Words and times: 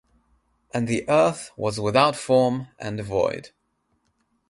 And 0.73 0.87
the 0.87 1.07
earth 1.07 1.51
was 1.55 1.79
without 1.79 2.15
form, 2.15 2.69
and 2.79 2.99
void. 3.01 3.49